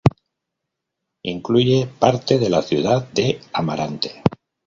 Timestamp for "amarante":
3.53-4.23